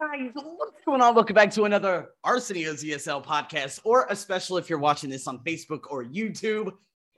Guys, 0.00 0.30
what's 0.34 0.84
going 0.84 1.00
on? 1.00 1.14
Welcome 1.14 1.34
back 1.34 1.52
to 1.52 1.64
another 1.64 2.08
Arsenio's 2.24 2.82
ESL 2.82 3.24
podcast, 3.24 3.80
or 3.84 4.06
especially 4.10 4.60
if 4.60 4.68
you're 4.68 4.80
watching 4.80 5.08
this 5.08 5.28
on 5.28 5.38
Facebook 5.44 5.82
or 5.88 6.04
YouTube. 6.04 6.72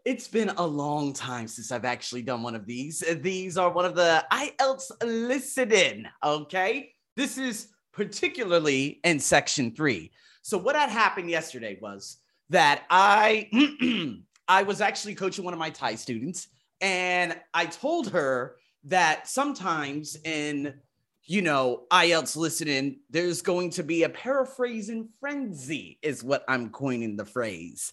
It's 0.05 0.29
been 0.29 0.51
a 0.51 0.67
long 0.67 1.15
time 1.15 1.49
since 1.49 1.73
I've 1.73 1.87
actually 1.87 2.21
done 2.21 2.43
one 2.43 2.55
of 2.55 2.67
these. 2.67 3.03
These 3.23 3.57
are 3.57 3.71
one 3.71 3.87
of 3.87 3.95
the 3.95 4.25
IELTS 4.31 4.91
listening. 5.03 6.05
Okay. 6.23 6.93
This 7.17 7.39
is 7.39 7.69
particularly 7.93 9.01
in 9.05 9.21
section 9.21 9.75
three. 9.75 10.13
So, 10.43 10.59
what 10.59 10.77
had 10.77 10.91
happened 10.91 11.31
yesterday 11.31 11.79
was 11.81 12.19
that 12.51 12.85
I 12.91 13.49
I 14.49 14.65
was 14.65 14.83
actually 14.83 15.15
coaching 15.15 15.47
one 15.47 15.55
of 15.55 15.59
my 15.59 15.71
Thai 15.71 15.95
students, 15.95 16.49
and 16.83 17.41
I 17.55 17.67
told 17.67 18.11
her 18.11 18.57
that 18.85 19.29
sometimes 19.29 20.17
in 20.25 20.75
you 21.27 21.43
know 21.43 21.85
IELTS 21.91 22.37
listening, 22.37 23.01
there's 23.11 23.43
going 23.43 23.71
to 23.71 23.83
be 23.83 24.05
a 24.05 24.09
paraphrasing 24.09 25.09
frenzy, 25.21 25.99
is 26.03 26.23
what 26.23 26.45
I'm 26.49 26.71
coining 26.71 27.17
the 27.17 27.25
phrase. 27.25 27.93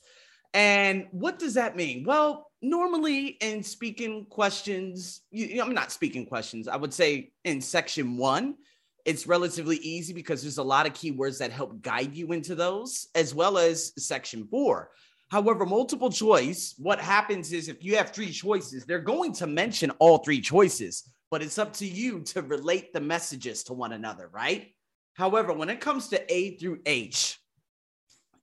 And 0.54 1.08
what 1.12 1.40
does 1.40 1.56
that 1.56 1.76
mean? 1.76 2.04
Well, 2.06 2.52
normally 2.62 3.28
in 3.42 3.64
speaking 3.64 4.26
questions, 4.30 5.22
you, 5.32 5.62
I'm 5.62 5.74
not 5.74 5.92
speaking 5.92 6.26
questions. 6.26 6.68
I 6.68 6.76
would 6.76 6.94
say 6.94 7.32
in 7.44 7.60
section 7.60 8.18
one, 8.18 8.56
it's 9.04 9.28
relatively 9.28 9.78
easy 9.78 10.14
because 10.14 10.42
there's 10.42 10.60
a 10.60 10.64
lot 10.64 10.86
of 10.86 10.94
keywords 10.94 11.40
that 11.40 11.52
help 11.52 11.82
guide 11.82 12.16
you 12.16 12.32
into 12.32 12.56
those, 12.56 13.08
as 13.16 13.34
well 13.34 13.58
as 13.58 13.92
section 13.98 14.48
four. 14.48 14.92
However, 15.30 15.66
multiple 15.66 16.12
choice, 16.12 16.76
what 16.78 17.00
happens 17.00 17.52
is 17.52 17.68
if 17.68 17.84
you 17.84 17.98
have 17.98 18.12
three 18.12 18.32
choices, 18.32 18.86
they're 18.86 19.00
going 19.00 19.34
to 19.34 19.48
mention 19.48 19.90
all 19.98 20.20
three 20.20 20.40
choices, 20.40 21.10
but 21.34 21.42
it's 21.42 21.58
up 21.58 21.74
to 21.74 21.88
you 21.88 22.20
to 22.20 22.44
relate 22.44 22.94
the 22.94 23.02
messages 23.02 23.64
to 23.64 23.74
one 23.74 23.92
another, 23.92 24.30
right? 24.32 24.72
However, 25.16 25.52
when 25.52 25.68
it 25.68 25.82
comes 25.82 26.10
to 26.10 26.32
A 26.32 26.58
through 26.58 26.82
H, 26.86 27.40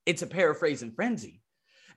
it's 0.07 0.23
a 0.23 0.27
paraphrasing 0.27 0.91
frenzy. 0.91 1.41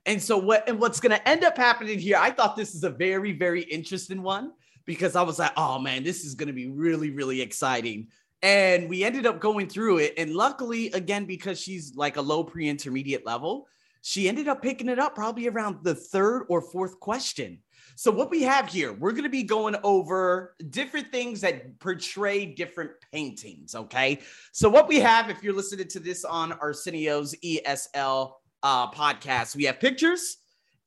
And 0.05 0.21
so 0.21 0.37
what 0.37 0.69
and 0.69 0.79
what's 0.79 0.99
going 0.99 1.17
to 1.17 1.27
end 1.27 1.43
up 1.43 1.57
happening 1.57 1.97
here, 1.97 2.17
I 2.19 2.29
thought 2.29 2.55
this 2.55 2.75
is 2.75 2.83
a 2.83 2.91
very 2.91 3.31
very 3.31 3.63
interesting 3.63 4.21
one 4.21 4.51
because 4.85 5.15
I 5.15 5.23
was 5.23 5.39
like, 5.39 5.53
"Oh 5.57 5.79
man, 5.79 6.03
this 6.03 6.23
is 6.25 6.35
going 6.35 6.45
to 6.45 6.53
be 6.53 6.69
really 6.69 7.09
really 7.09 7.41
exciting." 7.41 8.09
And 8.43 8.87
we 8.87 9.03
ended 9.03 9.25
up 9.25 9.39
going 9.39 9.69
through 9.69 9.97
it 9.97 10.13
and 10.19 10.35
luckily 10.35 10.91
again 10.91 11.25
because 11.25 11.59
she's 11.59 11.95
like 11.95 12.17
a 12.17 12.21
low 12.21 12.43
pre-intermediate 12.43 13.25
level, 13.25 13.67
she 14.05 14.27
ended 14.27 14.49
up 14.49 14.61
picking 14.61 14.89
it 14.89 14.99
up 14.99 15.15
probably 15.15 15.47
around 15.47 15.77
the 15.81 15.95
third 15.95 16.43
or 16.49 16.61
fourth 16.61 16.99
question. 16.99 17.59
So, 17.95 18.11
what 18.11 18.29
we 18.29 18.43
have 18.43 18.67
here, 18.67 18.91
we're 18.91 19.11
going 19.11 19.23
to 19.23 19.29
be 19.29 19.43
going 19.43 19.77
over 19.81 20.55
different 20.69 21.09
things 21.09 21.39
that 21.39 21.79
portray 21.79 22.45
different 22.45 22.91
paintings. 23.13 23.75
Okay. 23.75 24.19
So, 24.51 24.69
what 24.69 24.89
we 24.89 24.99
have, 24.99 25.29
if 25.29 25.41
you're 25.41 25.55
listening 25.55 25.87
to 25.87 26.01
this 26.01 26.25
on 26.25 26.51
Arsenio's 26.51 27.33
ESL 27.35 28.33
uh, 28.61 28.91
podcast, 28.91 29.55
we 29.55 29.63
have 29.63 29.79
pictures 29.79 30.35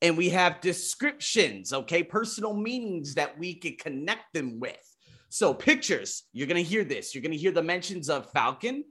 and 0.03 0.15
we 0.15 0.29
have 0.29 0.61
descriptions. 0.61 1.73
Okay. 1.73 2.03
Personal 2.03 2.53
meanings 2.53 3.15
that 3.15 3.37
we 3.39 3.55
could 3.55 3.79
connect 3.79 4.31
them 4.33 4.59
with. 4.59 4.77
So, 5.29 5.55
pictures, 5.55 6.23
you're 6.33 6.47
going 6.47 6.63
to 6.63 6.69
hear 6.69 6.83
this. 6.83 7.15
You're 7.15 7.23
going 7.23 7.31
to 7.31 7.37
hear 7.37 7.51
the 7.51 7.63
mentions 7.63 8.11
of 8.11 8.29
falcon, 8.31 8.83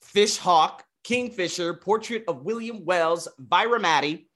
fish 0.00 0.38
hawk, 0.38 0.82
Kingfisher, 1.06 1.74
portrait 1.74 2.24
of 2.26 2.42
William 2.42 2.84
Wells, 2.84 3.28
Viramati, 3.40 4.26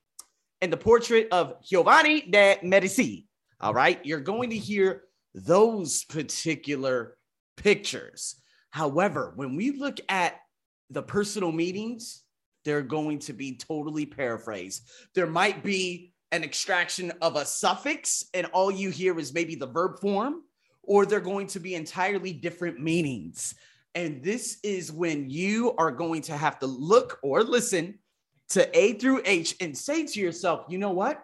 and 0.60 0.72
the 0.72 0.76
portrait 0.76 1.26
of 1.32 1.60
Giovanni 1.64 2.20
de 2.20 2.60
Medici. 2.62 3.26
All 3.60 3.74
right, 3.74 3.98
you're 4.06 4.20
going 4.20 4.50
to 4.50 4.56
hear 4.56 5.02
those 5.34 6.04
particular 6.04 7.16
pictures. 7.56 8.36
However, 8.70 9.32
when 9.34 9.56
we 9.56 9.72
look 9.72 9.98
at 10.08 10.36
the 10.90 11.02
personal 11.02 11.50
meetings, 11.50 12.22
they're 12.64 12.82
going 12.82 13.18
to 13.20 13.32
be 13.32 13.56
totally 13.56 14.06
paraphrased. 14.06 14.88
There 15.16 15.26
might 15.26 15.64
be 15.64 16.12
an 16.30 16.44
extraction 16.44 17.12
of 17.20 17.34
a 17.34 17.44
suffix, 17.44 18.26
and 18.32 18.46
all 18.52 18.70
you 18.70 18.90
hear 18.90 19.18
is 19.18 19.34
maybe 19.34 19.56
the 19.56 19.66
verb 19.66 19.98
form, 20.00 20.42
or 20.84 21.04
they're 21.04 21.18
going 21.18 21.48
to 21.48 21.58
be 21.58 21.74
entirely 21.74 22.32
different 22.32 22.78
meanings. 22.78 23.56
And 23.94 24.22
this 24.22 24.58
is 24.62 24.92
when 24.92 25.30
you 25.30 25.74
are 25.76 25.90
going 25.90 26.22
to 26.22 26.36
have 26.36 26.58
to 26.60 26.66
look 26.66 27.18
or 27.22 27.42
listen 27.42 27.98
to 28.50 28.78
A 28.78 28.94
through 28.94 29.22
H 29.24 29.56
and 29.60 29.76
say 29.76 30.06
to 30.06 30.20
yourself, 30.20 30.66
you 30.68 30.78
know 30.78 30.92
what? 30.92 31.20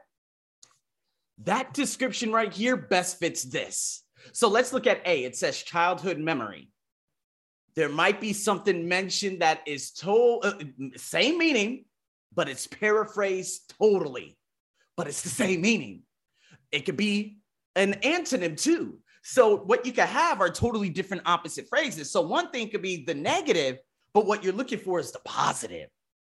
That 1.44 1.74
description 1.74 2.32
right 2.32 2.52
here 2.52 2.76
best 2.76 3.18
fits 3.18 3.42
this. 3.42 4.02
So 4.32 4.48
let's 4.48 4.72
look 4.72 4.86
at 4.86 5.06
A. 5.06 5.24
It 5.24 5.36
says 5.36 5.62
childhood 5.62 6.18
memory. 6.18 6.70
There 7.76 7.88
might 7.88 8.20
be 8.20 8.32
something 8.32 8.88
mentioned 8.88 9.42
that 9.42 9.60
is 9.66 9.92
told, 9.92 10.46
uh, 10.46 10.54
same 10.96 11.36
meaning, 11.38 11.84
but 12.34 12.48
it's 12.48 12.66
paraphrased 12.66 13.74
totally, 13.78 14.38
but 14.96 15.06
it's 15.06 15.22
the 15.22 15.28
same 15.28 15.60
meaning. 15.60 16.02
It 16.72 16.86
could 16.86 16.96
be 16.96 17.38
an 17.74 17.94
antonym 18.02 18.60
too. 18.60 18.98
So 19.28 19.56
what 19.56 19.84
you 19.84 19.90
can 19.90 20.06
have 20.06 20.40
are 20.40 20.48
totally 20.48 20.88
different 20.88 21.24
opposite 21.26 21.68
phrases. 21.68 22.12
So 22.12 22.20
one 22.20 22.52
thing 22.52 22.70
could 22.70 22.80
be 22.80 23.04
the 23.04 23.12
negative, 23.12 23.78
but 24.14 24.24
what 24.24 24.44
you're 24.44 24.52
looking 24.52 24.78
for 24.78 25.00
is 25.00 25.10
the 25.10 25.18
positive. 25.24 25.88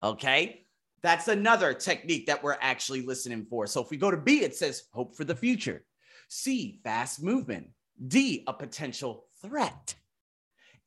Okay. 0.02 0.66
That's 1.04 1.28
another 1.28 1.76
technique 1.76 2.26
that 2.26 2.42
we're 2.42 2.58
actually 2.60 3.04
listening 3.04 3.46
for. 3.48 3.68
So 3.68 3.80
if 3.84 3.92
we 3.92 3.98
go 3.98 4.10
to 4.10 4.18
B, 4.18 4.42
it 4.42 4.56
says 4.56 4.86
hope 4.92 5.16
for 5.16 5.24
the 5.24 5.36
future. 5.36 5.86
C, 6.30 6.80
fast 6.84 7.22
movement. 7.22 7.68
D, 8.08 8.44
a 8.48 8.54
potential 8.54 9.26
threat. 9.44 9.94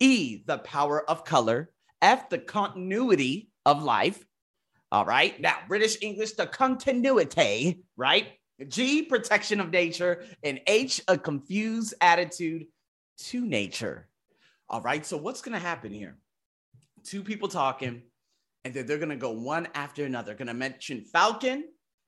E, 0.00 0.42
the 0.44 0.58
power 0.58 1.08
of 1.08 1.24
color. 1.24 1.70
F, 2.02 2.28
the 2.28 2.38
continuity 2.38 3.52
of 3.64 3.80
life. 3.80 4.26
All 4.90 5.04
right. 5.04 5.40
Now, 5.40 5.58
British 5.68 5.98
English, 6.02 6.32
the 6.32 6.48
continuity, 6.48 7.84
right? 7.96 8.26
G, 8.68 9.02
protection 9.02 9.60
of 9.60 9.70
nature, 9.70 10.24
and 10.42 10.60
H, 10.66 11.00
a 11.08 11.18
confused 11.18 11.94
attitude 12.00 12.66
to 13.18 13.44
nature. 13.44 14.08
All 14.68 14.80
right, 14.80 15.04
so 15.04 15.16
what's 15.16 15.42
going 15.42 15.54
to 15.54 15.64
happen 15.64 15.92
here? 15.92 16.16
Two 17.04 17.22
people 17.22 17.48
talking, 17.48 18.02
and 18.64 18.72
then 18.72 18.86
they're 18.86 18.98
going 18.98 19.08
to 19.08 19.16
go 19.16 19.32
one 19.32 19.68
after 19.74 20.04
another. 20.04 20.34
Going 20.34 20.46
to 20.48 20.54
mention 20.54 21.04
Falcon, 21.04 21.64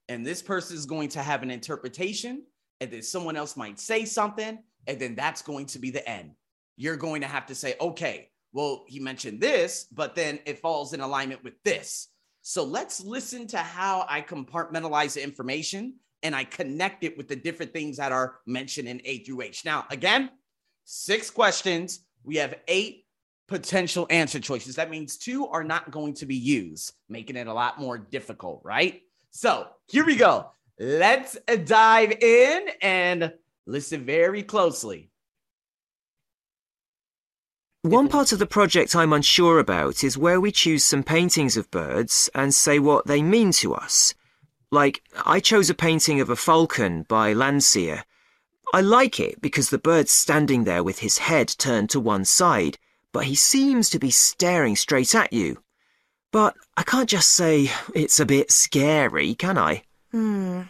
and 0.09 0.25
this 0.25 0.43
person 0.43 0.77
is 0.77 0.87
going 0.87 1.09
to 1.10 1.22
have 1.22 1.43
an 1.43 1.50
interpretation, 1.50 2.44
and 2.81 2.91
then 2.91 3.03
someone 3.03 3.37
else 3.37 3.56
might 3.56 3.81
say 3.81 4.04
something, 4.04 4.59
and 4.87 4.99
then 4.99 5.15
that's 5.15 5.43
going 5.43 5.66
to 5.66 5.78
be 5.78 5.91
the 5.91 6.09
end. 6.09 6.33
You're 6.77 6.97
going 6.97 7.21
to 7.22 7.27
have 7.27 7.47
to 7.47 7.54
say, 7.54 7.75
okay, 7.81 8.31
well, 8.53 8.84
he 8.87 9.00
mentioned 9.00 9.41
this, 9.41 9.87
but 9.93 10.15
then 10.15 10.38
it 10.47 10.60
falls 10.60 10.93
in 10.93 11.00
alignment 11.00 11.43
with 11.43 11.54
this. 11.65 12.09
So 12.43 12.62
let's 12.62 13.03
listen 13.03 13.47
to 13.49 13.59
how 13.59 14.06
I 14.09 14.21
compartmentalize 14.21 15.15
the 15.15 15.22
information 15.22 15.94
and 16.25 16.35
I 16.35 16.45
connect 16.45 17.05
it 17.05 17.17
with 17.17 17.29
the 17.29 17.37
different 17.37 17.73
things 17.73 17.99
that 17.99 18.11
are 18.11 18.37
mentioned 18.47 18.89
in 18.89 19.01
A 19.05 19.19
through 19.19 19.43
H. 19.43 19.65
Now, 19.65 19.85
again, 19.91 20.31
six 20.85 21.31
questions. 21.31 22.01
We 22.25 22.37
have 22.37 22.57
eight 22.67 23.05
potential 23.47 24.07
answer 24.09 24.41
choices. 24.41 24.77
That 24.77 24.91
means 24.91 25.19
two 25.19 25.47
are 25.47 25.63
not 25.63 25.91
going 25.91 26.15
to 26.15 26.27
be 26.27 26.34
used, 26.34 26.95
making 27.11 27.37
it 27.37 27.47
a 27.47 27.53
lot 27.53 27.79
more 27.79 27.99
difficult, 27.99 28.63
right? 28.65 29.03
So 29.31 29.69
here 29.89 30.07
we 30.07 30.17
go. 30.17 30.51
Let's 30.79 31.37
dive 31.65 32.13
in 32.13 32.69
and 32.81 33.34
listen 33.67 34.05
very 34.05 34.43
closely. 34.43 35.11
One 37.83 38.09
part 38.09 38.33
of 38.33 38.39
the 38.39 38.47
project 38.47 38.97
I'm 38.97 39.13
unsure 39.13 39.59
about 39.59 40.03
is 40.03 40.17
where 40.17 40.41
we 40.41 40.51
choose 40.51 40.83
some 40.84 41.03
paintings 41.03 41.59
of 41.59 41.71
birds 41.71 42.31
and 42.34 42.55
say 42.55 42.79
what 42.79 43.07
they 43.07 43.21
mean 43.21 43.53
to 43.53 43.75
us. 43.75 44.15
Like, 44.71 45.03
I 45.25 45.41
chose 45.41 45.71
a 45.71 45.75
painting 45.75 46.21
of 46.21 46.31
a 46.31 46.37
falcon 46.37 47.05
by 47.05 47.33
Landseer. 47.33 48.05
I 48.73 48.81
like 48.81 49.21
it 49.21 49.41
because 49.41 49.71
the 49.71 49.79
bird's 49.79 50.11
standing 50.11 50.65
there 50.65 50.83
with 50.83 50.99
his 50.99 51.19
head 51.19 51.49
turned 51.49 51.91
to 51.91 52.01
one 52.01 52.25
side, 52.25 52.79
but 53.13 53.25
he 53.25 53.35
seems 53.35 53.89
to 53.91 53.99
be 53.99 54.11
staring 54.11 54.75
straight 54.75 55.15
at 55.15 55.33
you. 55.33 55.63
But 56.33 56.57
I 56.77 56.83
can't 56.83 57.09
just 57.09 57.31
say 57.31 57.71
it's 57.95 58.19
a 58.19 58.27
bit 58.27 58.51
scary, 58.51 59.34
can 59.37 59.57
I? 59.57 59.84
Hmm. 60.11 60.63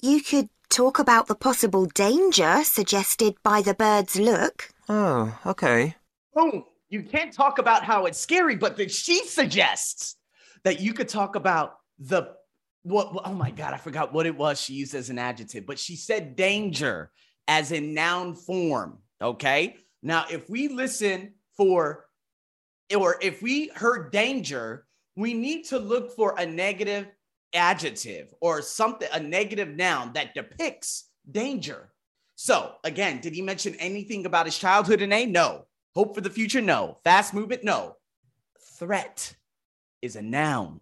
You 0.00 0.20
could 0.22 0.50
talk 0.68 0.98
about 0.98 1.28
the 1.28 1.34
possible 1.34 1.86
danger 1.86 2.64
suggested 2.64 3.36
by 3.42 3.62
the 3.62 3.74
bird's 3.74 4.18
look. 4.18 4.70
Oh, 4.88 5.38
okay. 5.46 5.96
Oh, 6.36 6.66
you 6.90 7.02
can't 7.02 7.32
talk 7.32 7.58
about 7.58 7.84
how 7.84 8.04
it's 8.04 8.18
scary, 8.18 8.56
but 8.56 8.76
that 8.76 8.90
she 8.90 9.24
suggests 9.24 10.16
that 10.64 10.80
you 10.80 10.92
could 10.92 11.08
talk 11.08 11.36
about 11.36 11.78
the 11.98 12.34
what 12.82 13.12
oh 13.24 13.32
my 13.32 13.50
god 13.50 13.74
i 13.74 13.76
forgot 13.76 14.12
what 14.12 14.26
it 14.26 14.36
was 14.36 14.60
she 14.60 14.74
used 14.74 14.94
as 14.94 15.10
an 15.10 15.18
adjective 15.18 15.66
but 15.66 15.78
she 15.78 15.96
said 15.96 16.36
danger 16.36 17.10
as 17.48 17.72
in 17.72 17.94
noun 17.94 18.34
form 18.34 18.98
okay 19.20 19.76
now 20.02 20.24
if 20.30 20.48
we 20.50 20.68
listen 20.68 21.32
for 21.56 22.06
or 22.96 23.16
if 23.22 23.40
we 23.40 23.68
heard 23.74 24.10
danger 24.10 24.84
we 25.16 25.34
need 25.34 25.64
to 25.64 25.78
look 25.78 26.14
for 26.16 26.34
a 26.38 26.46
negative 26.46 27.06
adjective 27.54 28.32
or 28.40 28.62
something 28.62 29.08
a 29.12 29.20
negative 29.20 29.68
noun 29.68 30.12
that 30.12 30.34
depicts 30.34 31.10
danger 31.30 31.92
so 32.34 32.72
again 32.82 33.20
did 33.20 33.32
he 33.34 33.42
mention 33.42 33.74
anything 33.76 34.26
about 34.26 34.46
his 34.46 34.58
childhood 34.58 35.02
in 35.02 35.12
a 35.12 35.26
no 35.26 35.64
Hope 35.94 36.14
for 36.14 36.22
the 36.22 36.30
future? 36.30 36.60
No. 36.60 36.98
Fast 37.04 37.34
movement? 37.34 37.64
No. 37.64 37.96
Threat 38.78 39.34
is 40.00 40.16
a 40.16 40.22
noun. 40.22 40.80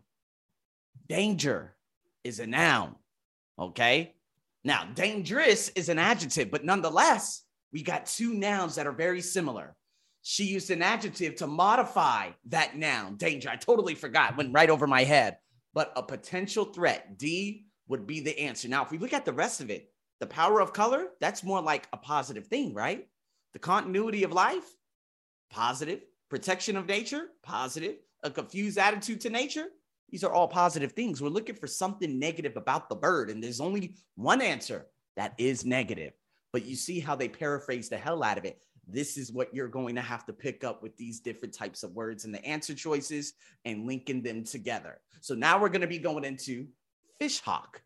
Danger 1.09 1.75
is 2.25 2.41
a 2.41 2.47
noun. 2.47 2.95
Okay. 3.59 4.15
Now, 4.65 4.89
dangerous 4.95 5.71
is 5.71 5.89
an 5.89 5.99
adjective, 5.99 6.51
but 6.51 6.65
nonetheless, 6.65 7.43
we 7.73 7.83
got 7.83 8.07
two 8.07 8.35
nouns 8.35 8.75
that 8.75 8.87
are 8.87 8.93
very 8.93 9.21
similar. 9.23 9.75
She 10.23 10.45
used 10.45 10.71
an 10.71 10.83
adjective 10.83 11.37
to 11.37 11.47
modify 11.47 12.31
that 12.49 12.77
noun, 12.77 13.17
danger. 13.17 13.49
I 13.49 13.57
totally 13.57 13.95
forgot, 13.95 14.37
went 14.37 14.53
right 14.53 14.69
over 14.69 14.87
my 14.87 15.05
head. 15.05 15.39
But 15.73 15.93
a 15.97 16.03
potential 16.03 16.67
threat, 16.67 17.17
D 17.17 17.67
would 17.89 18.07
be 18.07 18.21
the 18.21 18.39
answer. 18.39 18.69
Now, 18.69 18.85
if 18.85 18.91
we 18.91 18.99
look 18.99 19.15
at 19.15 19.25
the 19.25 19.33
rest 19.33 19.61
of 19.61 19.71
it, 19.71 19.91
the 20.19 20.27
power 20.27 20.61
of 20.61 20.75
color, 20.75 21.07
that's 21.21 21.43
more 21.43 21.63
like 21.63 21.89
a 21.93 21.97
positive 21.97 22.47
thing, 22.49 22.75
right? 22.75 23.09
The 23.55 23.59
continuity 23.59 24.25
of 24.25 24.33
life, 24.33 24.65
positive. 25.51 26.03
Protection 26.29 26.77
of 26.77 26.87
nature, 26.87 27.29
positive. 27.43 27.97
A 28.23 28.31
confused 28.31 28.79
attitude 28.79 29.23
to 29.23 29.31
nature, 29.31 29.67
these 30.11 30.25
are 30.25 30.33
all 30.33 30.49
positive 30.49 30.93
things. 30.93 31.23
We're 31.23 31.29
looking 31.29 31.55
for 31.55 31.67
something 31.67 32.19
negative 32.19 32.57
about 32.57 32.89
the 32.89 32.97
bird, 32.97 33.31
and 33.31 33.43
there's 33.43 33.61
only 33.61 33.95
one 34.17 34.43
answer 34.43 34.87
that 35.17 35.35
is 35.39 35.65
negative. 35.65 36.13
But 36.53 36.67
you 36.67 36.75
see 36.75 37.01
how 37.01 37.15
they 37.15 37.29
paraphrase 37.29 37.89
the 37.89 37.97
hell 37.97 38.23
out 38.23 38.39
of 38.39 38.45
it. 38.45 38.61
This 38.87 39.17
is 39.17 39.33
what 39.33 39.55
you're 39.55 39.69
going 39.69 39.95
to 39.95 40.01
have 40.01 40.27
to 40.27 40.33
pick 40.33 40.65
up 40.65 40.83
with 40.83 40.97
these 40.97 41.21
different 41.21 41.55
types 41.55 41.85
of 41.85 41.93
words 41.93 42.25
and 42.25 42.35
the 42.35 42.45
answer 42.45 42.75
choices 42.75 43.35
and 43.65 43.87
linking 43.87 44.23
them 44.23 44.43
together. 44.43 45.01
So 45.21 45.35
now 45.35 45.61
we're 45.61 45.69
going 45.69 45.83
to 45.83 45.87
be 45.87 45.99
going 45.99 46.25
into 46.25 46.67
fish 47.21 47.41
hawk. 47.41 47.83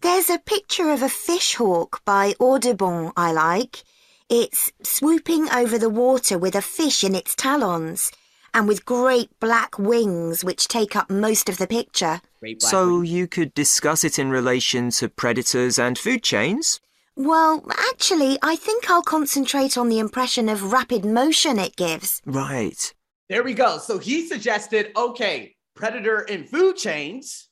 There's 0.00 0.30
a 0.30 0.38
picture 0.38 0.90
of 0.90 1.02
a 1.02 1.08
fish 1.08 1.54
hawk 1.54 2.04
by 2.04 2.34
Audubon 2.40 3.12
I 3.16 3.32
like. 3.32 3.84
It's 4.28 4.72
swooping 4.82 5.50
over 5.50 5.78
the 5.78 5.90
water 5.90 6.38
with 6.38 6.54
a 6.54 6.62
fish 6.62 7.04
in 7.04 7.14
its 7.14 7.34
talons 7.36 8.10
and 8.54 8.68
with 8.68 8.84
great 8.84 9.30
black 9.40 9.78
wings 9.78 10.44
which 10.44 10.68
take 10.68 10.96
up 10.96 11.10
most 11.10 11.48
of 11.48 11.58
the 11.58 11.66
picture. 11.66 12.20
So 12.58 12.98
wings. 12.98 13.10
you 13.10 13.26
could 13.26 13.54
discuss 13.54 14.04
it 14.04 14.18
in 14.18 14.30
relation 14.30 14.90
to 14.92 15.08
predators 15.08 15.78
and 15.78 15.98
food 15.98 16.22
chains? 16.22 16.80
Well, 17.16 17.64
actually, 17.92 18.38
I 18.42 18.56
think 18.56 18.88
I'll 18.88 19.02
concentrate 19.02 19.76
on 19.76 19.88
the 19.88 19.98
impression 19.98 20.48
of 20.48 20.72
rapid 20.72 21.04
motion 21.04 21.58
it 21.58 21.76
gives. 21.76 22.22
Right. 22.24 22.94
There 23.28 23.42
we 23.42 23.54
go. 23.54 23.78
So 23.78 23.98
he 23.98 24.26
suggested, 24.26 24.92
okay, 24.96 25.54
predator 25.74 26.20
and 26.20 26.48
food 26.48 26.76
chains. 26.76 27.48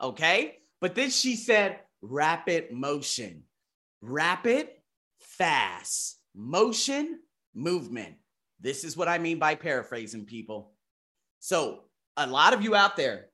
Okay. 0.00 0.58
But 0.80 0.94
then 0.94 1.10
she 1.10 1.36
said 1.36 1.78
rapid 2.00 2.72
motion. 2.72 3.44
Rapid, 4.00 4.68
fast, 5.20 6.18
motion, 6.34 7.20
movement. 7.54 8.16
This 8.62 8.84
is 8.84 8.96
what 8.96 9.08
I 9.08 9.18
mean 9.18 9.38
by 9.38 9.56
paraphrasing 9.56 10.24
people. 10.24 10.72
So, 11.40 11.80
a 12.16 12.26
lot 12.26 12.54
of 12.54 12.62
you 12.62 12.76
out 12.76 12.96
there, 12.96 13.26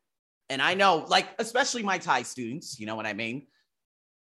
and 0.49 0.63
I 0.63 0.75
know, 0.75 1.05
like, 1.09 1.29
especially 1.39 1.83
my 1.83 1.99
Thai 1.99 2.23
students, 2.23 2.81
you 2.81 2.87
know 2.87 2.97
what 2.97 3.07
I 3.07 3.13
mean? 3.13 3.47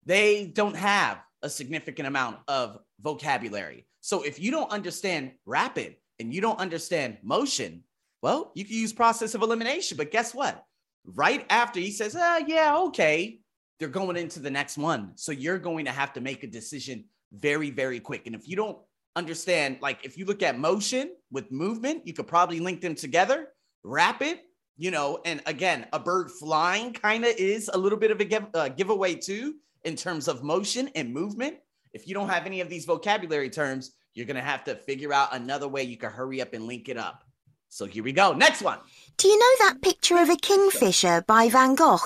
They 0.04 0.46
don't 0.46 0.76
have 0.76 1.18
a 1.42 1.48
significant 1.48 2.06
amount 2.06 2.38
of 2.46 2.78
vocabulary. 3.00 3.86
So, 4.02 4.22
if 4.22 4.38
you 4.38 4.50
don't 4.50 4.70
understand 4.70 5.32
rapid 5.46 5.96
and 6.20 6.32
you 6.32 6.42
don't 6.42 6.58
understand 6.58 7.16
motion, 7.22 7.84
well, 8.20 8.52
you 8.54 8.66
can 8.66 8.76
use 8.76 8.92
process 8.92 9.34
of 9.34 9.40
elimination. 9.40 9.96
But 9.96 10.10
guess 10.10 10.34
what? 10.34 10.62
Right 11.06 11.46
after 11.48 11.80
he 11.80 11.90
says, 11.90 12.14
ah, 12.18 12.42
yeah, 12.46 12.76
okay, 12.88 13.40
they're 13.78 13.88
going 13.88 14.18
into 14.18 14.40
the 14.40 14.50
next 14.50 14.76
one. 14.76 15.12
So, 15.14 15.32
you're 15.32 15.58
going 15.58 15.86
to 15.86 15.90
have 15.90 16.12
to 16.12 16.20
make 16.20 16.44
a 16.44 16.48
decision 16.48 17.06
very, 17.32 17.70
very 17.70 18.00
quick. 18.00 18.26
And 18.26 18.34
if 18.34 18.46
you 18.46 18.56
don't 18.56 18.78
understand 19.16 19.78
like 19.80 20.04
if 20.04 20.16
you 20.16 20.24
look 20.24 20.42
at 20.42 20.58
motion 20.58 21.12
with 21.30 21.50
movement, 21.50 22.06
you 22.06 22.12
could 22.12 22.26
probably 22.26 22.60
link 22.60 22.80
them 22.80 22.94
together. 22.94 23.48
Rapid, 23.84 24.40
you 24.76 24.90
know, 24.90 25.20
and 25.24 25.42
again, 25.46 25.86
a 25.92 25.98
bird 25.98 26.30
flying 26.30 26.92
kind 26.92 27.24
of 27.24 27.34
is 27.36 27.70
a 27.72 27.78
little 27.78 27.98
bit 27.98 28.10
of 28.10 28.20
a 28.20 28.24
give, 28.24 28.46
uh, 28.54 28.68
giveaway 28.68 29.14
too 29.14 29.54
in 29.84 29.96
terms 29.96 30.28
of 30.28 30.42
motion 30.42 30.88
and 30.94 31.12
movement. 31.12 31.56
If 31.92 32.06
you 32.06 32.14
don't 32.14 32.28
have 32.28 32.46
any 32.46 32.60
of 32.60 32.68
these 32.68 32.84
vocabulary 32.84 33.50
terms, 33.50 33.92
you're 34.14 34.26
going 34.26 34.36
to 34.36 34.42
have 34.42 34.64
to 34.64 34.74
figure 34.74 35.12
out 35.12 35.34
another 35.34 35.68
way 35.68 35.82
you 35.82 35.96
can 35.96 36.10
hurry 36.10 36.40
up 36.40 36.52
and 36.52 36.66
link 36.66 36.88
it 36.88 36.96
up. 36.96 37.24
So 37.68 37.86
here 37.86 38.02
we 38.02 38.12
go. 38.12 38.32
Next 38.32 38.62
one. 38.62 38.78
Do 39.16 39.28
you 39.28 39.38
know 39.38 39.66
that 39.66 39.82
picture 39.82 40.16
of 40.16 40.30
a 40.30 40.36
kingfisher 40.36 41.22
by 41.26 41.48
Van 41.48 41.74
Gogh? 41.74 41.98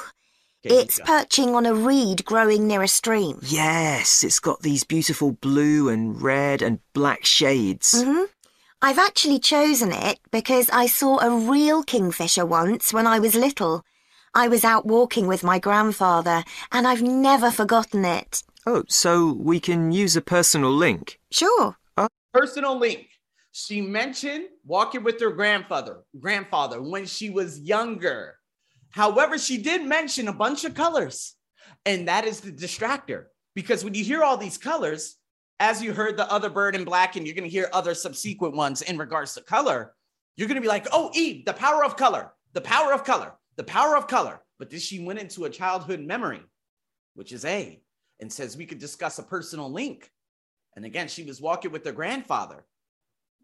It's 0.64 1.00
perching 1.04 1.54
on 1.56 1.66
a 1.66 1.74
reed 1.74 2.24
growing 2.24 2.68
near 2.68 2.82
a 2.82 2.88
stream. 2.88 3.40
Yes, 3.42 4.22
it's 4.22 4.38
got 4.38 4.60
these 4.60 4.84
beautiful 4.84 5.32
blue 5.32 5.88
and 5.88 6.20
red 6.22 6.62
and 6.62 6.78
black 6.92 7.24
shades. 7.24 7.94
Mm-hmm. 7.94 8.24
I've 8.80 8.98
actually 8.98 9.40
chosen 9.40 9.92
it 9.92 10.20
because 10.30 10.70
I 10.70 10.86
saw 10.86 11.18
a 11.20 11.36
real 11.36 11.82
kingfisher 11.82 12.46
once 12.46 12.92
when 12.92 13.06
I 13.06 13.18
was 13.18 13.34
little. 13.34 13.84
I 14.34 14.48
was 14.48 14.64
out 14.64 14.86
walking 14.86 15.26
with 15.26 15.44
my 15.44 15.58
grandfather 15.58 16.44
and 16.70 16.86
I've 16.86 17.02
never 17.02 17.50
forgotten 17.50 18.04
it. 18.04 18.42
Oh, 18.64 18.84
so 18.88 19.32
we 19.32 19.58
can 19.58 19.90
use 19.90 20.16
a 20.16 20.22
personal 20.22 20.72
link? 20.72 21.18
Sure. 21.30 21.76
Uh, 21.96 22.08
personal 22.32 22.78
link. 22.78 23.08
She 23.50 23.80
mentioned 23.80 24.46
walking 24.64 25.02
with 25.02 25.20
her 25.20 25.30
grandfather, 25.30 26.04
grandfather 26.18 26.80
when 26.80 27.04
she 27.06 27.30
was 27.30 27.58
younger. 27.60 28.36
However, 28.92 29.38
she 29.38 29.58
did 29.58 29.84
mention 29.84 30.28
a 30.28 30.32
bunch 30.32 30.64
of 30.64 30.74
colors, 30.74 31.34
and 31.84 32.08
that 32.08 32.26
is 32.26 32.40
the 32.40 32.52
distractor. 32.52 33.24
Because 33.54 33.84
when 33.84 33.94
you 33.94 34.04
hear 34.04 34.22
all 34.22 34.36
these 34.36 34.58
colors, 34.58 35.16
as 35.60 35.82
you 35.82 35.92
heard 35.92 36.16
the 36.16 36.30
other 36.30 36.50
bird 36.50 36.74
in 36.74 36.84
black, 36.84 37.16
and 37.16 37.26
you're 37.26 37.34
going 37.34 37.48
to 37.48 37.50
hear 37.50 37.68
other 37.72 37.94
subsequent 37.94 38.54
ones 38.54 38.82
in 38.82 38.98
regards 38.98 39.34
to 39.34 39.42
color, 39.42 39.94
you're 40.36 40.48
going 40.48 40.56
to 40.56 40.62
be 40.62 40.68
like, 40.68 40.86
oh, 40.92 41.10
Eve, 41.14 41.44
the 41.44 41.52
power 41.52 41.84
of 41.84 41.96
color, 41.96 42.32
the 42.52 42.60
power 42.60 42.92
of 42.92 43.04
color, 43.04 43.32
the 43.56 43.64
power 43.64 43.96
of 43.96 44.06
color. 44.06 44.40
But 44.58 44.70
then 44.70 44.80
she 44.80 45.04
went 45.04 45.18
into 45.18 45.44
a 45.44 45.50
childhood 45.50 46.00
memory, 46.00 46.42
which 47.14 47.32
is 47.32 47.44
A, 47.44 47.82
and 48.20 48.32
says 48.32 48.56
we 48.56 48.66
could 48.66 48.78
discuss 48.78 49.18
a 49.18 49.22
personal 49.22 49.70
link. 49.70 50.10
And 50.76 50.84
again, 50.84 51.08
she 51.08 51.24
was 51.24 51.40
walking 51.40 51.72
with 51.72 51.84
her 51.84 51.92
grandfather. 51.92 52.64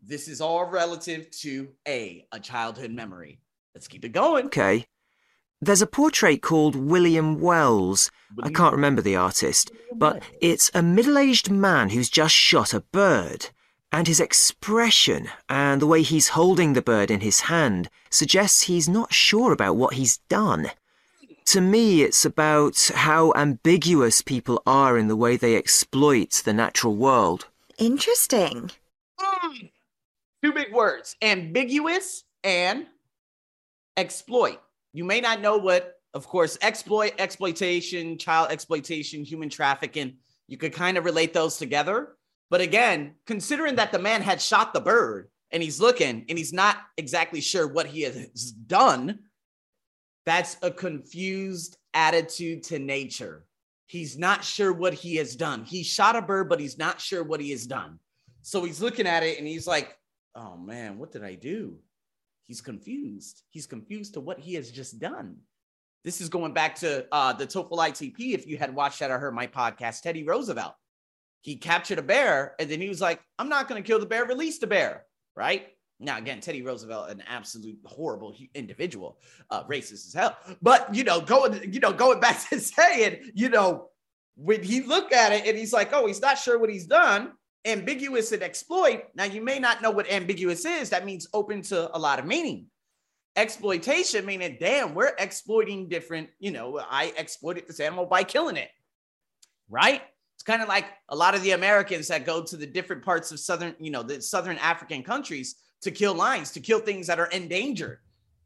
This 0.03 0.29
is 0.29 0.41
all 0.41 0.65
relative 0.65 1.31
to 1.43 1.69
A, 1.87 2.27
a 2.33 2.41
childhood 2.41 2.91
memory. 2.91 3.41
Let's 3.75 3.89
keep 3.89 4.05
it 4.05 4.13
going. 4.13 4.47
Okay. 4.47 4.87
There's 5.61 5.83
a 5.83 5.87
portrait 5.87 6.41
called 6.41 6.77
William 6.77 7.41
Wells. 7.41 8.11
I 8.43 8.51
can't 8.51 8.75
remember 8.75 9.03
the 9.03 9.17
artist, 9.17 9.73
but 9.93 10.23
it's 10.41 10.71
a 10.73 10.83
middle 10.83 11.19
aged 11.19 11.51
man 11.51 11.91
who's 11.91 12.09
just 12.09 12.35
shot 12.35 12.73
a 12.73 12.81
bird. 12.81 13.51
And 13.91 14.07
his 14.07 14.21
expression 14.21 15.29
and 15.49 15.81
the 15.81 15.87
way 15.87 16.03
he's 16.03 16.29
holding 16.29 16.75
the 16.75 16.83
bird 16.83 17.11
in 17.11 17.21
his 17.21 17.41
hand 17.41 17.89
suggests 18.11 18.63
he's 18.63 18.89
not 18.89 19.13
sure 19.15 19.53
about 19.53 19.77
what 19.77 19.95
he's 19.95 20.19
done. 20.29 20.71
To 21.47 21.61
me, 21.63 22.03
it's 22.03 22.25
about 22.27 22.91
how 22.95 23.33
ambiguous 23.35 24.21
people 24.21 24.63
are 24.67 24.99
in 24.99 25.09
the 25.09 25.17
way 25.17 25.37
they 25.37 25.57
exploit 25.57 26.43
the 26.45 26.53
natural 26.53 26.95
world. 26.95 27.47
Interesting. 27.79 28.71
Mm. 29.19 29.71
Two 30.45 30.53
big 30.53 30.73
words 30.73 31.17
ambiguous 31.23 32.25
and 32.45 32.87
exploit. 33.97 34.61
You 34.93 35.05
may 35.05 35.21
not 35.21 35.41
know 35.41 35.57
what, 35.57 35.95
of 36.15 36.27
course, 36.27 36.59
exploit, 36.63 37.13
exploitation, 37.19 38.19
child 38.19 38.51
exploitation, 38.51 39.25
human 39.25 39.49
trafficking, 39.49 40.17
you 40.47 40.57
could 40.57 40.73
kind 40.73 40.97
of 40.97 41.05
relate 41.05 41.35
those 41.35 41.59
together. 41.59 42.17
But 42.51 42.63
again, 42.63 43.15
considering 43.27 43.77
that 43.77 43.93
the 43.93 43.99
man 43.99 44.23
had 44.23 44.41
shot 44.41 44.73
the 44.73 44.81
bird 44.81 45.29
and 45.51 45.63
he's 45.63 45.81
looking 45.81 46.25
and 46.29 46.39
he's 46.39 46.53
not 46.53 46.79
exactly 46.97 47.41
sure 47.41 47.69
what 47.69 47.87
he 47.87 48.03
has 48.03 48.53
done, 48.53 49.19
that's 50.25 50.57
a 50.63 50.71
confused 50.71 51.77
attitude 51.95 52.63
to 52.65 52.79
nature. 52.79 53.45
He's 53.87 54.19
not 54.19 54.45
sure 54.45 54.73
what 54.73 54.95
he 54.95 55.17
has 55.17 55.37
done. 55.37 55.65
He 55.65 55.83
shot 55.83 56.17
a 56.17 56.23
bird, 56.23 56.49
but 56.49 56.61
he's 56.61 56.79
not 56.79 57.01
sure 57.01 57.23
what 57.23 57.41
he 57.41 57.51
has 57.51 57.67
done. 57.67 57.99
So 58.43 58.65
he's 58.65 58.81
looking 58.81 59.07
at 59.07 59.23
it 59.23 59.39
and 59.39 59.47
he's 59.47 59.67
like, 59.67 59.97
oh 60.35 60.57
man, 60.57 60.99
what 60.99 61.13
did 61.13 61.25
I 61.25 61.35
do? 61.35 61.79
He's 62.49 62.63
confused. 62.63 63.43
He's 63.51 63.67
confused 63.67 64.15
to 64.15 64.21
what 64.21 64.41
he 64.41 64.55
has 64.55 64.71
just 64.71 64.99
done. 64.99 65.37
This 66.03 66.23
is 66.23 66.31
going 66.31 66.55
back 66.55 66.77
to 66.77 67.07
uh, 67.13 67.35
the 67.35 67.47
TOEFL 67.47 67.73
ITP. 67.73 68.33
If 68.33 68.47
you 68.47 68.57
had 68.57 68.75
watched 68.75 69.01
that 69.01 69.11
or 69.11 69.19
heard 69.19 69.35
my 69.35 69.47
podcast, 69.47 70.01
Teddy 70.01 70.25
Roosevelt, 70.25 70.73
he 71.43 71.57
captured 71.57 71.99
a 71.99 72.03
bear 72.03 72.55
and 72.59 72.71
then 72.71 72.81
he 72.81 72.89
was 72.89 73.03
like, 73.03 73.21
I'm 73.39 73.51
not 73.51 73.69
going 73.69 73.83
to 73.83 73.87
kill 73.87 74.01
the 74.01 74.07
bear, 74.07 74.25
release 74.25 74.59
the 74.59 74.67
bear. 74.67 75.05
Right. 75.37 75.69
Now, 76.01 76.17
again, 76.17 76.41
Teddy 76.41 76.63
Roosevelt, 76.63 77.11
an 77.11 77.23
absolute 77.29 77.79
horrible 77.85 78.35
individual, 78.55 79.19
uh, 79.51 79.65
racist 79.65 80.07
as 80.07 80.15
hell. 80.15 80.39
But, 80.63 80.95
you 80.95 81.05
know, 81.05 81.21
going, 81.21 81.71
you 81.71 81.81
know, 81.81 81.93
going 81.93 82.19
back 82.19 82.49
to 82.49 82.61
saying, 82.61 83.33
you 83.35 83.51
know, 83.51 83.91
when 84.37 84.63
he 84.63 84.81
looked 84.81 85.13
at 85.13 85.33
it 85.33 85.47
and 85.47 85.59
he's 85.59 85.75
like, 85.75 85.93
oh, 85.93 86.07
he's 86.07 86.23
not 86.23 86.39
sure 86.39 86.59
what 86.59 86.71
he's 86.71 86.87
done 86.87 87.33
ambiguous 87.65 88.33
and 88.33 88.43
exploit. 88.43 89.05
Now, 89.15 89.25
you 89.25 89.43
may 89.43 89.59
not 89.59 89.83
know 89.83 89.91
what 89.91 90.11
ambiguous 90.11 90.65
is. 90.65 90.91
That 90.91 91.05
means 91.05 91.29
open 91.33 91.63
to 91.63 91.95
a 91.95 91.99
lot 91.99 92.19
of 92.19 92.25
meaning. 92.25 92.67
Exploitation 93.37 94.27
meaning, 94.27 94.57
damn, 94.59 94.95
we're 94.95 95.15
exploiting 95.19 95.89
different, 95.89 96.29
you 96.39 96.51
know, 96.51 96.79
I 96.79 97.13
exploited 97.17 97.67
this 97.69 97.81
animal 97.81 98.07
by 98.07 98.25
killing 98.25 98.57
it. 98.57 98.71
Right? 99.69 100.03
It's 100.35 100.43
kind 100.45 100.63
of 100.63 100.69
like 100.69 100.87
a 101.09 101.17
lot 101.17 101.35
of 101.35 101.43
the 101.43 101.51
Americans 101.51 102.09
that 102.09 102.25
go 102.25 102.43
to 102.45 102.57
the 102.57 102.67
different 102.67 103.05
parts 103.05 103.33
of 103.33 103.41
southern, 103.41 103.75
you 103.79 103.91
know, 103.91 104.03
the 104.03 104.23
southern 104.23 104.57
African 104.59 105.03
countries 105.03 105.57
to 105.83 105.91
kill 105.91 106.15
lions, 106.15 106.53
to 106.53 106.61
kill 106.61 106.81
things 106.81 107.07
that 107.09 107.21
are 107.21 107.27
endangered. 107.27 107.99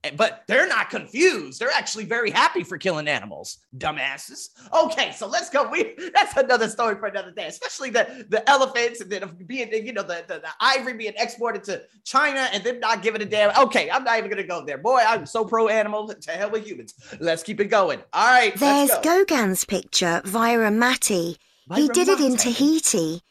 Eh, 0.04 0.10
but 0.16 0.42
they're 0.48 0.66
not 0.68 0.90
confused. 0.90 1.60
They're 1.60 1.70
actually 1.70 2.04
very 2.04 2.30
happy 2.30 2.64
for 2.64 2.76
killing 2.76 3.06
animals, 3.06 3.58
dumbasses. 3.76 4.48
Okay, 4.72 5.12
so 5.12 5.26
let's 5.26 5.48
go. 5.48 5.68
We 5.68 5.94
that's 6.14 6.36
another 6.36 6.68
story 6.68 6.96
for 6.96 7.06
another 7.06 7.30
day, 7.30 7.46
especially 7.46 7.90
the, 7.90 8.26
the 8.28 8.48
elephants 8.50 9.00
and 9.00 9.10
then 9.10 9.36
being, 9.46 9.72
you 9.72 9.92
know, 9.92 10.02
the, 10.02 10.24
the, 10.26 10.34
the 10.34 10.48
ivory 10.60 10.94
being 10.94 11.14
exported 11.16 11.62
to 11.64 11.82
China 12.04 12.48
and 12.52 12.64
them 12.64 12.80
not 12.80 13.02
giving 13.02 13.22
a 13.22 13.24
damn. 13.24 13.56
Okay, 13.56 13.90
I'm 13.90 14.04
not 14.04 14.18
even 14.18 14.30
gonna 14.30 14.42
go 14.42 14.64
there. 14.64 14.78
Boy, 14.78 15.00
I'm 15.06 15.26
so 15.26 15.44
pro 15.44 15.68
animals. 15.68 16.14
To 16.22 16.32
hell 16.32 16.50
with 16.50 16.66
humans. 16.66 16.94
Let's 17.20 17.42
keep 17.42 17.60
it 17.60 17.66
going. 17.66 18.00
All 18.12 18.26
right. 18.26 18.54
There's 18.56 18.90
go. 18.90 19.24
Gauguin's 19.24 19.64
picture, 19.64 20.20
Vairumati. 20.24 21.36
He 21.74 21.88
did 21.88 22.08
it 22.08 22.20
in 22.20 22.36
Tahiti. 22.36 23.22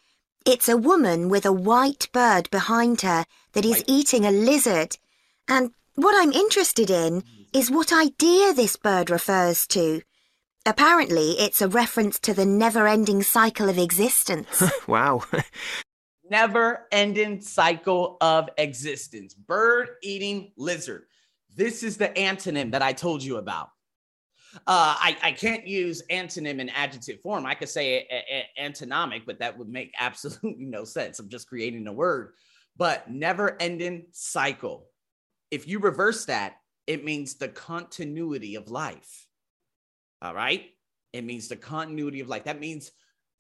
It's 0.46 0.70
a 0.70 0.78
woman 0.78 1.30
with 1.30 1.46
a 1.46 1.52
white 1.52 2.08
bird 2.12 2.50
behind 2.50 3.02
her 3.02 3.26
that 3.54 3.66
is 3.66 3.78
White. 3.78 3.84
eating 3.88 4.26
a 4.26 4.32
lizard. 4.32 4.98
And 5.48 5.72
what 6.02 6.16
I'm 6.22 6.32
interested 6.32 6.90
in 6.90 7.24
is 7.54 7.70
what 7.70 7.94
idea 7.94 8.54
this 8.54 8.76
bird 8.76 9.10
refers 9.10 9.68
to. 9.68 10.02
Apparently, 10.66 11.32
it's 11.32 11.62
a 11.62 11.68
reference 11.68 12.20
to 12.20 12.34
the 12.34 12.46
never 12.46 12.88
ending 12.88 13.24
cycle 13.24 13.70
of 13.70 13.78
existence. 13.78 14.64
wow. 14.88 15.24
never 16.30 16.88
ending 16.92 17.42
cycle 17.42 18.18
of 18.22 18.50
existence. 18.58 19.34
Bird 19.34 19.90
eating 20.02 20.52
lizard. 20.58 21.04
This 21.56 21.84
is 21.84 21.98
the 21.98 22.10
antonym 22.10 22.72
that 22.72 22.82
I 22.82 22.94
told 22.94 23.24
you 23.24 23.38
about. 23.38 23.70
Uh, 24.68 24.96
I, 24.98 25.18
I 25.24 25.32
can't 25.32 25.66
use 25.66 26.04
antonym 26.12 26.60
in 26.60 26.70
adjective 26.70 27.22
form. 27.22 27.46
I 27.46 27.54
could 27.56 27.70
say 27.70 28.08
a- 28.10 28.14
a- 28.14 28.64
antonymic, 28.64 29.26
but 29.26 29.40
that 29.40 29.58
would 29.58 29.70
make 29.70 29.92
absolutely 30.00 30.66
no 30.66 30.84
sense. 30.84 31.20
I'm 31.20 31.30
just 31.30 31.48
creating 31.48 31.88
a 31.88 31.94
word. 31.94 32.34
But 32.78 33.10
never 33.10 33.58
ending 33.62 34.06
cycle. 34.12 34.88
If 35.52 35.68
you 35.68 35.80
reverse 35.80 36.26
that, 36.26 36.56
it 36.88 37.04
means 37.04 37.36
the 37.36 37.50
continuity 37.50 38.56
of 38.56 38.72
life. 38.72 39.28
All 40.22 40.34
right. 40.34 40.66
It 41.14 41.24
means 41.24 41.48
the 41.48 41.58
continuity 41.58 42.22
of 42.22 42.30
life. 42.30 42.46
That 42.46 42.60
means 42.60 42.92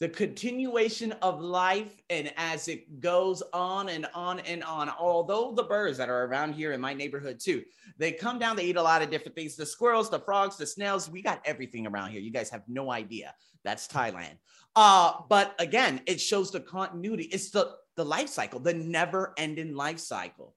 the 0.02 0.10
continuation 0.10 1.12
of 1.22 1.40
life 1.42 2.02
and 2.10 2.34
as 2.36 2.68
it 2.68 3.00
goes 3.00 3.44
on 3.54 3.88
and 3.88 4.08
on 4.16 4.40
and 4.40 4.64
on 4.64 4.90
although 4.90 5.54
the 5.54 5.62
birds 5.62 5.96
that 5.96 6.10
are 6.10 6.26
around 6.26 6.54
here 6.54 6.72
in 6.72 6.82
my 6.82 6.92
neighborhood 6.92 7.40
too 7.40 7.64
they 8.00 8.12
come 8.12 8.40
down 8.40 8.56
they 8.56 8.66
eat 8.66 8.78
a 8.78 8.82
lot 8.82 9.04
of 9.04 9.12
different 9.12 9.36
things 9.36 9.56
the 9.56 9.64
squirrels 9.64 10.10
the 10.10 10.20
frogs 10.20 10.58
the 10.58 10.66
snails 10.66 11.08
we 11.08 11.22
got 11.22 11.40
everything 11.46 11.86
around 11.86 12.10
here 12.10 12.20
you 12.20 12.32
guys 12.32 12.50
have 12.50 12.64
no 12.68 12.92
idea 12.92 13.32
that's 13.64 13.88
thailand 13.88 14.40
uh 14.76 15.14
but 15.30 15.54
again 15.60 16.02
it 16.08 16.20
shows 16.20 16.50
the 16.50 16.60
continuity 16.60 17.26
it's 17.26 17.52
the 17.52 17.72
the 17.96 18.04
life 18.04 18.28
cycle 18.28 18.60
the 18.60 18.74
never 18.74 19.36
ending 19.38 19.76
life 19.76 20.00
cycle 20.00 20.56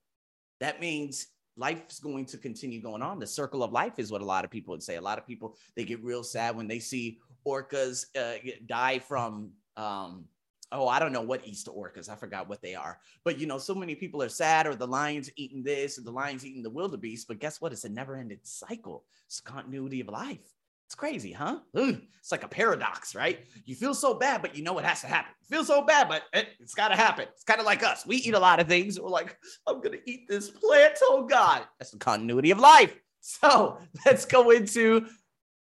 that 0.59 0.81
means 0.81 1.27
life's 1.57 1.99
going 1.99 2.25
to 2.25 2.37
continue 2.37 2.81
going 2.81 3.01
on. 3.01 3.19
The 3.19 3.27
circle 3.27 3.63
of 3.63 3.71
life 3.71 3.99
is 3.99 4.11
what 4.11 4.21
a 4.21 4.25
lot 4.25 4.45
of 4.45 4.51
people 4.51 4.71
would 4.73 4.83
say. 4.83 4.95
A 4.95 5.01
lot 5.01 5.17
of 5.17 5.25
people 5.27 5.55
they 5.75 5.83
get 5.83 6.03
real 6.03 6.23
sad 6.23 6.55
when 6.55 6.67
they 6.67 6.79
see 6.79 7.19
orcas 7.47 8.05
uh, 8.17 8.37
die 8.65 8.99
from 8.99 9.51
um 9.77 10.25
oh 10.71 10.87
i 10.87 10.97
don't 10.97 11.11
know 11.11 11.21
what 11.21 11.45
eats 11.45 11.63
the 11.63 11.71
orcas. 11.71 12.09
I 12.09 12.15
forgot 12.15 12.49
what 12.49 12.61
they 12.61 12.75
are. 12.75 12.99
But 13.23 13.39
you 13.39 13.47
know 13.47 13.57
so 13.57 13.75
many 13.75 13.95
people 13.95 14.21
are 14.21 14.29
sad 14.29 14.67
or 14.67 14.75
the 14.75 14.87
lions 14.87 15.29
eating 15.35 15.63
this 15.63 15.97
or 15.97 16.01
the 16.01 16.11
lions 16.11 16.45
eating 16.45 16.63
the 16.63 16.69
wildebeest 16.69 17.27
but 17.27 17.39
guess 17.39 17.61
what? 17.61 17.71
It's 17.71 17.85
a 17.85 17.89
never-ending 17.89 18.39
cycle. 18.43 19.05
It's 19.27 19.39
continuity 19.39 20.01
of 20.01 20.07
life 20.07 20.55
it's 20.85 20.95
crazy 20.95 21.31
huh 21.31 21.59
Ugh. 21.75 22.01
it's 22.19 22.31
like 22.31 22.43
a 22.43 22.47
paradox 22.47 23.15
right 23.15 23.39
you 23.65 23.75
feel 23.75 23.93
so 23.93 24.13
bad 24.13 24.41
but 24.41 24.55
you 24.55 24.63
know 24.63 24.77
it 24.77 24.85
has 24.85 25.01
to 25.01 25.07
happen 25.07 25.31
you 25.41 25.57
feel 25.57 25.65
so 25.65 25.81
bad 25.83 26.07
but 26.07 26.23
it, 26.33 26.47
it's 26.59 26.73
got 26.73 26.89
to 26.89 26.95
happen 26.95 27.25
it's 27.31 27.43
kind 27.43 27.59
of 27.59 27.65
like 27.65 27.83
us 27.83 28.05
we 28.05 28.17
eat 28.17 28.33
a 28.33 28.39
lot 28.39 28.59
of 28.59 28.67
things 28.67 28.99
we're 28.99 29.09
like 29.09 29.37
i'm 29.67 29.81
gonna 29.81 29.97
eat 30.05 30.27
this 30.27 30.49
plant 30.49 30.93
oh 31.03 31.25
god 31.29 31.63
that's 31.79 31.91
the 31.91 31.97
continuity 31.97 32.51
of 32.51 32.59
life 32.59 32.95
so 33.21 33.79
let's 34.05 34.25
go 34.25 34.51
into 34.51 35.07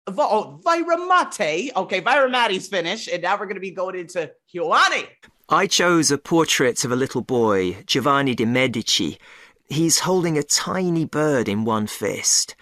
oh, 0.07 0.61
Viramate. 0.64 1.75
Okay, 1.76 2.00
Viramate's 2.00 2.69
finished, 2.69 3.09
and 3.09 3.23
now 3.23 3.35
we're 3.35 3.47
going 3.47 3.55
to 3.55 3.61
be 3.61 3.71
going 3.71 3.97
into 3.99 4.31
Hioane. 4.55 5.09
I 5.49 5.67
chose 5.67 6.11
a 6.11 6.19
portrait 6.19 6.85
of 6.85 6.93
a 6.93 6.97
little 6.97 7.23
boy, 7.23 7.83
Giovanni 7.87 8.35
de 8.35 8.45
Medici. 8.45 9.19
He's 9.69 10.00
holding 10.00 10.38
a 10.38 10.43
tiny 10.43 11.05
bird 11.05 11.49
in 11.49 11.64
one 11.64 11.87
fist. 11.87 12.55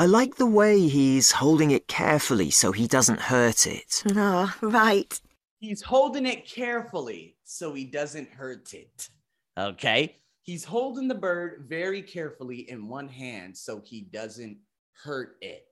I 0.00 0.06
like 0.06 0.36
the 0.36 0.46
way 0.46 0.88
he's 0.88 1.30
holding 1.30 1.72
it 1.72 1.86
carefully 1.86 2.48
so 2.48 2.72
he 2.72 2.88
doesn't 2.88 3.20
hurt 3.20 3.66
it. 3.66 4.02
oh, 4.16 4.50
right. 4.62 5.20
He's 5.58 5.82
holding 5.82 6.24
it 6.24 6.46
carefully 6.46 7.36
so 7.44 7.74
he 7.74 7.84
doesn't 7.84 8.30
hurt 8.30 8.72
it. 8.72 9.10
Okay, 9.58 10.16
he's 10.40 10.64
holding 10.64 11.06
the 11.06 11.14
bird 11.14 11.66
very 11.68 12.00
carefully 12.00 12.70
in 12.70 12.88
one 12.88 13.08
hand 13.08 13.54
so 13.54 13.82
he 13.84 14.00
doesn't 14.00 14.56
hurt 15.04 15.36
it. 15.42 15.66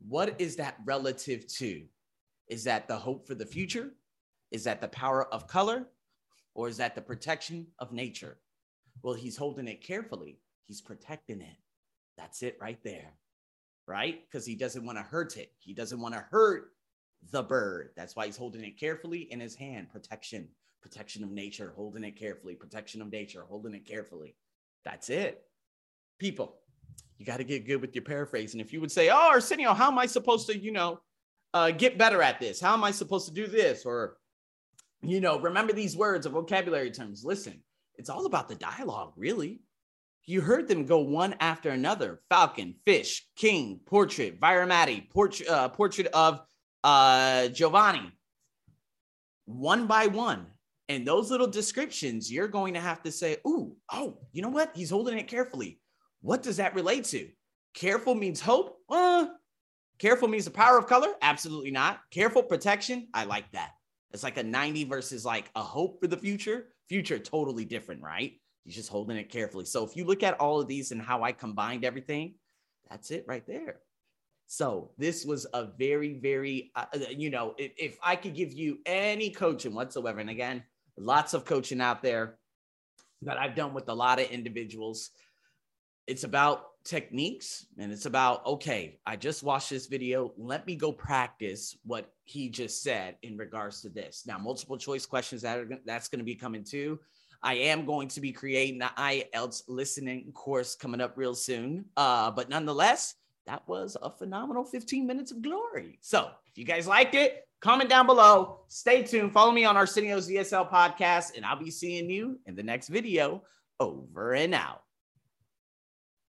What 0.00 0.40
is 0.40 0.56
that 0.56 0.78
relative 0.84 1.46
to? 1.58 1.84
Is 2.48 2.64
that 2.64 2.88
the 2.88 2.96
hope 2.96 3.28
for 3.28 3.36
the 3.36 3.46
future? 3.46 3.92
Is 4.50 4.64
that 4.64 4.80
the 4.80 4.88
power 4.88 5.32
of 5.32 5.46
color? 5.46 5.86
Or 6.56 6.66
is 6.66 6.78
that 6.78 6.96
the 6.96 7.00
protection 7.00 7.68
of 7.78 7.92
nature? 7.92 8.38
Well, 9.04 9.14
he's 9.14 9.36
holding 9.36 9.68
it 9.68 9.84
carefully. 9.84 10.40
He's 10.64 10.80
protecting 10.80 11.42
it. 11.42 11.58
That's 12.18 12.42
it 12.42 12.58
right 12.60 12.82
there. 12.82 13.12
Right? 13.86 14.20
Because 14.26 14.44
he 14.44 14.54
doesn't 14.54 14.84
want 14.84 14.98
to 14.98 15.04
hurt 15.04 15.36
it. 15.36 15.52
He 15.58 15.72
doesn't 15.72 16.00
want 16.00 16.14
to 16.14 16.24
hurt 16.30 16.72
the 17.30 17.42
bird. 17.42 17.90
That's 17.96 18.16
why 18.16 18.26
he's 18.26 18.36
holding 18.36 18.64
it 18.64 18.78
carefully 18.78 19.28
in 19.30 19.40
his 19.40 19.54
hand. 19.54 19.90
Protection, 19.90 20.48
protection 20.82 21.22
of 21.22 21.30
nature, 21.30 21.72
holding 21.76 22.04
it 22.04 22.18
carefully, 22.18 22.54
protection 22.54 23.00
of 23.00 23.10
nature, 23.10 23.44
holding 23.48 23.74
it 23.74 23.86
carefully. 23.86 24.34
That's 24.84 25.08
it. 25.08 25.42
People, 26.18 26.56
you 27.18 27.26
got 27.26 27.38
to 27.38 27.44
get 27.44 27.66
good 27.66 27.80
with 27.80 27.94
your 27.94 28.04
paraphrasing. 28.04 28.60
If 28.60 28.72
you 28.72 28.80
would 28.80 28.92
say, 28.92 29.08
Oh, 29.10 29.30
Arsenio, 29.30 29.74
how 29.74 29.88
am 29.88 29.98
I 29.98 30.06
supposed 30.06 30.46
to, 30.48 30.58
you 30.58 30.72
know, 30.72 31.00
uh, 31.54 31.70
get 31.70 31.98
better 31.98 32.22
at 32.22 32.40
this? 32.40 32.60
How 32.60 32.74
am 32.74 32.84
I 32.84 32.90
supposed 32.90 33.26
to 33.26 33.34
do 33.34 33.46
this? 33.46 33.84
Or, 33.84 34.16
you 35.02 35.20
know, 35.20 35.38
remember 35.40 35.72
these 35.72 35.96
words 35.96 36.26
or 36.26 36.30
vocabulary 36.30 36.90
terms. 36.90 37.24
Listen, 37.24 37.62
it's 37.96 38.10
all 38.10 38.26
about 38.26 38.48
the 38.48 38.54
dialogue, 38.54 39.12
really. 39.16 39.60
You 40.26 40.40
heard 40.40 40.66
them 40.66 40.86
go 40.86 40.98
one 40.98 41.36
after 41.38 41.70
another 41.70 42.20
Falcon, 42.28 42.74
Fish, 42.84 43.26
King, 43.36 43.80
Portrait, 43.86 44.40
Viramati, 44.40 45.08
portrait, 45.08 45.48
uh, 45.48 45.68
portrait 45.68 46.08
of 46.08 46.40
uh, 46.82 47.48
Giovanni, 47.48 48.10
one 49.44 49.86
by 49.86 50.08
one. 50.08 50.46
And 50.88 51.06
those 51.06 51.30
little 51.30 51.46
descriptions, 51.46 52.30
you're 52.30 52.48
going 52.48 52.74
to 52.74 52.80
have 52.80 53.02
to 53.04 53.12
say, 53.12 53.38
Ooh, 53.46 53.76
oh, 53.92 54.18
you 54.32 54.42
know 54.42 54.48
what? 54.48 54.72
He's 54.74 54.90
holding 54.90 55.18
it 55.18 55.28
carefully. 55.28 55.80
What 56.22 56.42
does 56.42 56.56
that 56.56 56.74
relate 56.74 57.04
to? 57.06 57.28
Careful 57.74 58.14
means 58.14 58.40
hope. 58.40 58.78
Uh, 58.90 59.26
careful 59.98 60.28
means 60.28 60.44
the 60.44 60.50
power 60.50 60.78
of 60.78 60.86
color. 60.86 61.12
Absolutely 61.22 61.70
not. 61.70 62.00
Careful 62.10 62.42
protection. 62.42 63.08
I 63.14 63.24
like 63.24 63.50
that. 63.52 63.70
It's 64.12 64.22
like 64.22 64.38
a 64.38 64.42
90 64.42 64.84
versus 64.84 65.24
like 65.24 65.50
a 65.54 65.62
hope 65.62 66.00
for 66.00 66.06
the 66.06 66.16
future. 66.16 66.68
Future, 66.88 67.18
totally 67.18 67.64
different, 67.64 68.02
right? 68.02 68.40
He's 68.66 68.74
just 68.74 68.90
holding 68.90 69.16
it 69.16 69.30
carefully. 69.30 69.64
So 69.64 69.84
if 69.84 69.96
you 69.96 70.04
look 70.04 70.24
at 70.24 70.40
all 70.40 70.60
of 70.60 70.66
these 70.66 70.90
and 70.90 71.00
how 71.00 71.22
I 71.22 71.30
combined 71.30 71.84
everything, 71.84 72.34
that's 72.90 73.12
it 73.12 73.24
right 73.28 73.46
there. 73.46 73.76
So 74.48 74.90
this 74.98 75.24
was 75.24 75.46
a 75.54 75.68
very, 75.78 76.18
very, 76.18 76.72
uh, 76.74 76.86
you 77.08 77.30
know, 77.30 77.54
if, 77.58 77.72
if 77.76 77.98
I 78.02 78.16
could 78.16 78.34
give 78.34 78.52
you 78.52 78.78
any 78.84 79.30
coaching 79.30 79.72
whatsoever, 79.72 80.18
and 80.18 80.30
again, 80.30 80.64
lots 80.96 81.32
of 81.32 81.44
coaching 81.44 81.80
out 81.80 82.02
there 82.02 82.38
that 83.22 83.38
I've 83.38 83.54
done 83.54 83.72
with 83.72 83.88
a 83.88 83.94
lot 83.94 84.20
of 84.20 84.30
individuals. 84.30 85.10
It's 86.08 86.24
about 86.24 86.66
techniques 86.84 87.66
and 87.78 87.92
it's 87.92 88.06
about, 88.06 88.44
okay, 88.46 88.98
I 89.06 89.14
just 89.14 89.44
watched 89.44 89.70
this 89.70 89.86
video. 89.86 90.32
Let 90.36 90.66
me 90.66 90.74
go 90.74 90.92
practice 90.92 91.76
what 91.84 92.12
he 92.24 92.48
just 92.48 92.82
said 92.82 93.16
in 93.22 93.36
regards 93.36 93.80
to 93.82 93.90
this. 93.90 94.24
Now, 94.26 94.38
multiple 94.38 94.76
choice 94.76 95.06
questions 95.06 95.42
that 95.42 95.58
are 95.58 95.68
that's 95.84 96.08
going 96.08 96.20
to 96.20 96.24
be 96.24 96.34
coming 96.34 96.64
too. 96.64 96.98
I 97.46 97.54
am 97.54 97.86
going 97.86 98.08
to 98.08 98.20
be 98.20 98.32
creating 98.32 98.80
the 98.80 98.90
IELTS 98.98 99.62
listening 99.68 100.32
course 100.32 100.74
coming 100.74 101.00
up 101.00 101.16
real 101.16 101.36
soon. 101.36 101.84
Uh, 101.96 102.28
but 102.32 102.48
nonetheless, 102.48 103.14
that 103.46 103.62
was 103.68 103.96
a 104.02 104.10
phenomenal 104.10 104.64
15 104.64 105.06
minutes 105.06 105.30
of 105.30 105.42
glory. 105.42 106.00
So 106.00 106.28
if 106.48 106.58
you 106.58 106.64
guys 106.64 106.88
liked 106.88 107.14
it, 107.14 107.46
comment 107.60 107.88
down 107.88 108.06
below. 108.06 108.62
Stay 108.66 109.04
tuned. 109.04 109.32
Follow 109.32 109.52
me 109.52 109.64
on 109.64 109.76
Arsenio's 109.76 110.28
ESL 110.28 110.68
podcast, 110.68 111.36
and 111.36 111.46
I'll 111.46 111.54
be 111.54 111.70
seeing 111.70 112.10
you 112.10 112.40
in 112.46 112.56
the 112.56 112.64
next 112.64 112.88
video. 112.88 113.44
Over 113.78 114.32
and 114.34 114.52
out. 114.52 114.82